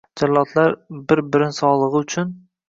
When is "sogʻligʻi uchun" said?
1.59-2.35